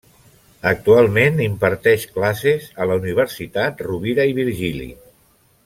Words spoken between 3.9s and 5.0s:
Rovira i Virgili.